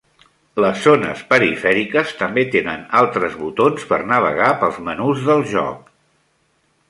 Les 0.63 0.79
zones 0.85 1.19
perifèriques 1.33 2.13
també 2.21 2.45
tenen 2.55 2.81
altres 3.01 3.35
botons 3.43 3.85
per 3.91 4.01
navegar 4.13 4.49
pels 4.63 4.79
menús 4.89 5.21
del 5.31 5.45
joc. 5.55 5.93